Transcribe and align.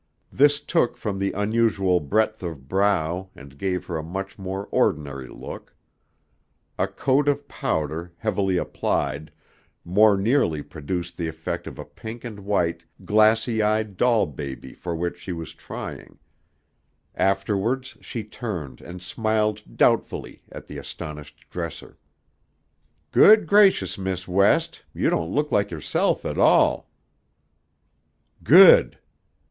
This 0.31 0.59
took 0.59 0.97
from 0.97 1.19
the 1.19 1.31
unusual 1.33 1.99
breadth 1.99 2.41
of 2.41 2.67
brow 2.67 3.29
and 3.35 3.55
gave 3.59 3.85
her 3.85 3.97
a 3.97 4.03
much 4.03 4.39
more 4.39 4.65
ordinary 4.71 5.27
look. 5.27 5.75
A 6.79 6.87
coat 6.87 7.27
of 7.27 7.47
powder, 7.47 8.11
heavily 8.17 8.57
applied, 8.57 9.31
more 9.85 10.17
nearly 10.17 10.63
produced 10.63 11.17
the 11.17 11.27
effect 11.27 11.67
of 11.67 11.77
a 11.77 11.85
pink 11.85 12.23
and 12.23 12.39
white, 12.39 12.81
glassy 13.05 13.61
eyed 13.61 13.95
doll 13.95 14.25
baby 14.25 14.73
for 14.73 14.95
which 14.95 15.19
she 15.19 15.31
was 15.31 15.53
trying. 15.53 16.17
Afterwards 17.13 17.95
she 18.01 18.23
turned 18.23 18.81
and 18.81 19.03
smiled 19.03 19.61
doubtfully 19.77 20.41
at 20.51 20.65
the 20.65 20.79
astonished 20.79 21.47
dresser. 21.51 21.99
"Good 23.11 23.45
gracious, 23.45 23.99
Miss 23.99 24.27
West! 24.27 24.83
You 24.95 25.11
don't 25.11 25.31
look 25.31 25.51
like 25.51 25.69
yourself 25.69 26.25
at 26.25 26.39
all!" 26.39 26.89
"Good!" 28.43 28.97